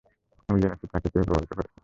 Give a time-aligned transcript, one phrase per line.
[0.49, 1.77] আমি জেনেছি তাকে কেউ প্রভাবিত করছে।